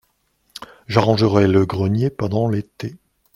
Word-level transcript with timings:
J’arrangerai 0.87 1.45
le 1.47 1.63
grenier 1.67 2.09
pendant 2.09 2.49
l’été. 2.49 2.95